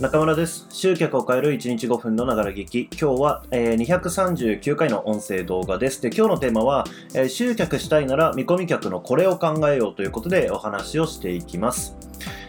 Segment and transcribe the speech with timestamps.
[0.00, 0.66] 中村です。
[0.70, 2.88] 集客を変える1日5分のながら劇。
[3.00, 6.02] 今日は、えー239回の音声動画です。
[6.02, 11.96] で、今日のテーマは、えー集客したいなら見込み客のこれを考えようということでお話をしていきます。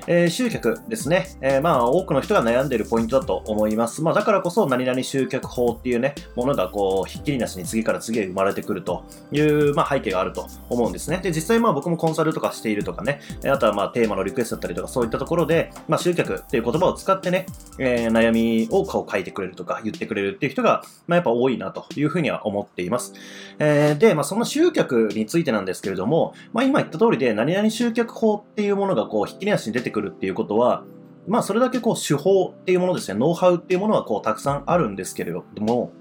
[0.08, 1.28] えー集客ですね。
[1.42, 4.04] えーまあ、多くの人が悩んでいるポイントだと思います。
[4.04, 11.20] まあ、だからこそ、何々集客法っていうね、ものがこう、ひっきりなしに次から次へ生まれてくるという、まあ、背景があると思うんですね。
[11.24, 17.46] で、実際まあ僕もコンサルとかしているとかね、あとはまあテーマのリクエストだったりとかそういったところで、まあ集客っていう言葉を使ってね、
[17.80, 23.14] えー悩みをこう書いてくれるとか言ってくれるっていう人が、まあやっぱ多いなというふうには思っています。
[23.60, 30.84] えーで、まあその集客についてなんですけれども、まあ今言った通りで何々集客法っていうものがこうひっきりなしに出てくるくるっていうことは、
[31.28, 35.92] まあそれだけこう手法っていうものですね、ノウハウっていうものはこうたくさんあるんですけれども、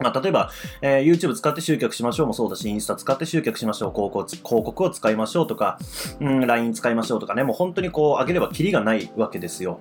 [0.00, 0.50] まあ、例えば、
[0.82, 5.78] えー YouTube 使って集客しましょうもそうだし、インスタ使って集客しましょう、広告広告を使いましょうとか、
[6.20, 9.78] うん、LINE 使いましょうとかね、もう本当にこう、上げればキリがないわけですよ。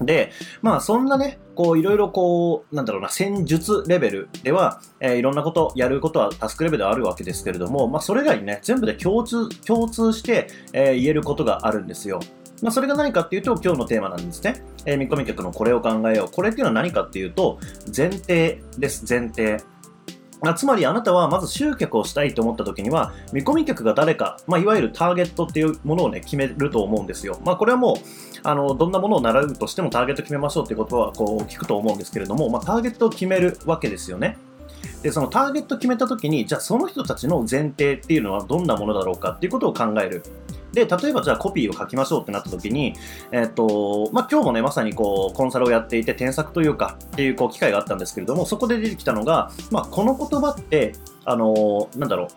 [0.00, 12.20] で、まあそんなね、こういろいろこう、なんだろうな、戦術レベルでは、えーいろんなこと、やることはタスクレベルではあるわけですけれども、まあそれ以外にね、全部で共通、共通して、えー言えることがあるんですよ。
[12.62, 14.62] まあそれが何かっていうと、今日のテーマなんですね。
[14.84, 16.30] えー見込み客のこれを考えよう。
[16.30, 17.58] これっていうのは何かっていうと、
[17.96, 19.58] 前提です、前提。
[20.54, 27.40] つまりあなたはまず集客をしたいと思った時には見込み客が誰か、まあ、いわゆるターゲットっていうものをね決めると思うんですよ。
[27.44, 27.96] まあ、これはもう
[28.44, 34.38] あのどんなものを習うとしてもターゲット決めましょうっていう言葉はこう聞くと思うんですけれども、まあ、ターゲットを決めるわけですよね。
[35.02, 40.22] でそのターゲット決めた時にじゃあその人たちの前提っていうのはどんなものだろうかっていうことを考える。
[40.72, 42.94] で例えばじゃあコピーを書きましょうってなった時に、
[43.32, 50.92] えっとまあ、今日もねまさにこうコンサルをやっていて添削というかっていうこう機会があったんですけれどもそこで出てきたのが、まあ、この言葉って
[51.24, 52.28] あのーなんだろう。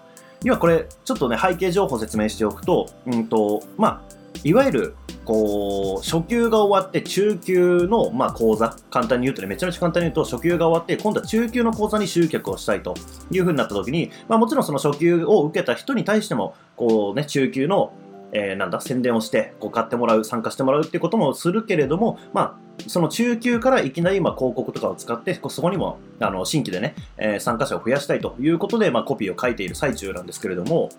[0.44, 8.76] 要はこれちょっとね背景情報を説明しておくと,、うんとまあ、いわゆるこう初級が終わって中級の、まあ、講座。
[8.90, 12.96] 簡単に言うとねめちゃめちゃ簡単に言うと初級が終わって今度は中級の講座に集客をしたいと
[13.30, 17.94] いうふうになった時に、まあ、もちろんその初級を受けた人に対してもこう、ね、中級の
[18.34, 30.90] えーなんだ宣伝をしてこう買ってもらう参加してもらうっていうこともするけれども、まあ、その中級からいきなりま広告とかを使ってこそこにもあの新規でね、えー参加者を増やしたいということで、まあ、コピーを書いている最中なんですけれども、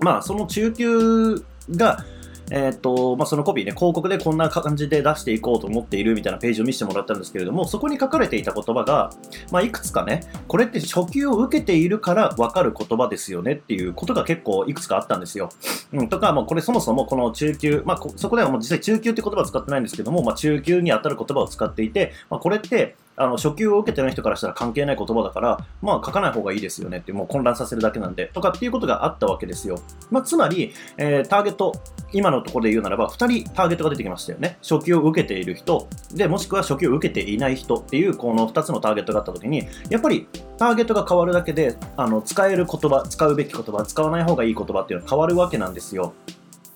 [0.00, 2.04] まあ、その中級が
[2.50, 9.10] えーっとまあ、そのコピーね、広告でこんな感じで出していこうと思っているみたいなページを見せてもらったんですけれども、そこに書かれていた言葉が、
[9.50, 15.50] まあ、いくつかね、これって初級を受けているから分かる言葉ですよねっていうことが結構いくつかあったんですよ。
[15.92, 29.78] うん、とか、もうこれそもそもこの中級、まあ、そこではもう実際中級って言葉を使ってないんですけども、まあ、中級に当たる言葉を使っていて、まあ、これって、あの初級を受けてない人からしたら関係ない言葉だから、まあ書かない方がいいですよねって、もう混乱させるだけなんで、とかっていうことがあったわけですよ。
[30.10, 31.72] まあ、つまり、えーターゲット、
[32.12, 34.58] 今のところで言うならば、2人ターゲットが出てきましたよね。
[34.62, 46.14] 初級を受けている人、で、もしくは初級を受けていない人っていう、この2つのターゲットがあったときに、やっぱりターゲットが変わるだけで、あの使える言葉、使うべき言葉、使わない方がいい言葉っていうのは変わるわけなんですよ。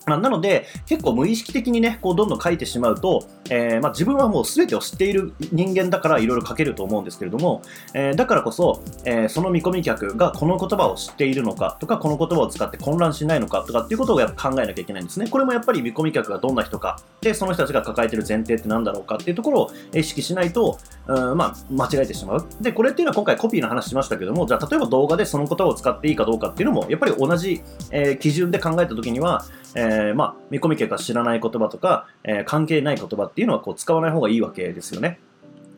[0.07, 7.63] まなので、結構無意識的にね、こうどんどん書いてしまうと、えーまあ、自分はもう全てを知っている人間だからいろいろ書けると思うんですけれども、
[7.95, 15.29] えーだからこそ、えーその見込み客がこの言葉を知っているのかとか、この言葉を使って混乱しないのかとかっていうことをやっぱ考えなきゃいけないんですね。
[15.29, 22.47] これもやっぱり見込み客がどんな人か、で、その人たちが抱えている前提って何だろうかっていうところを意識しないと、うんまあ、間違えてしまう。
[22.61, 35.19] で、これっていうのは今回コピーの話しましたけども、じゃあ例えば動画でその言葉を使っていいかどうかっていうのも、やっぱり同じ、え基準で考えたときには、えーまあ、見込み客が知らない言葉とか、えー関係ない言葉っていうのはこう使わない方がいいわけですよね。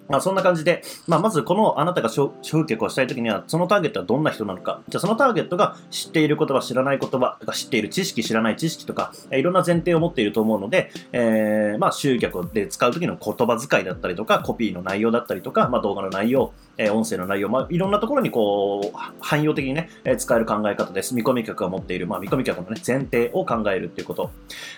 [0.09, 4.83] まあ、そんな感じで、まあ、まずこのあなたが集集客をしたいときには、そのターゲットはどんな人なのか。
[4.89, 21.15] じゃあそのターゲットが知っている言葉、知らない言葉とか、知っている知識、知らない知識とか、いろんな前提を持っていると思うので、えーまあ、集客で使うときの言葉遣いだったりとか、コピーの内容だったりとか、まあ、動画の内容、えー音声の内容、まあ、いろんなところにこう、汎用的にね、えー使える考え方です。
[21.15, 24.31] 見込み客が持っている、まあ、見込み客のね、前提を考えるっていうこと。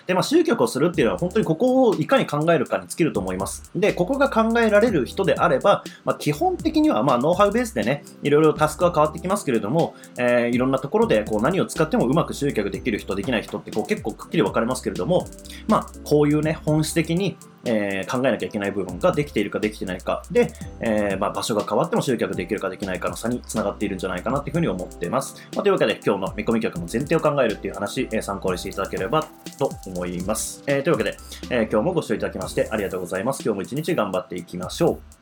[0.07, 3.69] で、まあ、集客をするっていうのは本当にここをいかに考えるかに尽きると思います。
[3.75, 15.27] で、ここが考えられる人人であれば、まあ、基本的には、まあ、ノウハウベースでね、いろいろタスクは変わってきますけれども、えーいろんなところでこう何を使ってもうまく集客できる人、できない人ってこう結構くっきり分かれますけれども、
[15.67, 25.35] まあ、こういうね、本質的に、えー考えなきゃいけない部分ができているかできてないかで、えーまあ、場所が変わっても集客できるかできないかの差につながっているんじゃないかなっていうふうに思っています。
[25.55, 29.25] まあ、というわけで今日の見込み客の前提を考えるっていう話、えー参考にしていただければ
[29.57, 30.63] と思います。
[30.67, 31.17] えというわけで、
[31.49, 33.41] え今日もご視聴いただきましてありがとうございます。
[33.43, 35.16] 今日も一日頑張っていきましょう。